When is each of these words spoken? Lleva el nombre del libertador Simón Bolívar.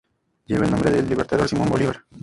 Lleva 0.47 0.65
el 0.65 0.71
nombre 0.71 0.89
del 0.89 1.07
libertador 1.07 1.47
Simón 1.47 1.69
Bolívar. 1.69 2.05